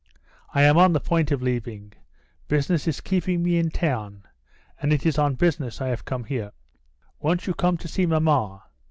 [0.51, 1.93] "I am on the point of leaving.
[2.47, 4.23] Business is keeping me in town,
[4.81, 6.53] and it is on business I have come here."
[7.19, 8.63] "Won't you come to see mamma?